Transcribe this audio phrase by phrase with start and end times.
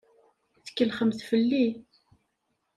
[0.65, 1.65] Tkellxemt fell-i.